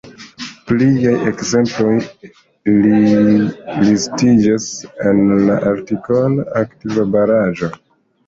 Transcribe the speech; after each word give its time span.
Pliaj 0.69 1.11
ekzemploj 1.31 1.97
listiĝas 3.89 4.71
en 5.11 5.21
la 5.49 5.59
artikolo 5.73 6.47
akvobaraĵo. 6.63 7.71